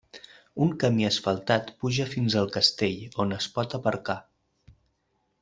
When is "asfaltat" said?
1.09-1.69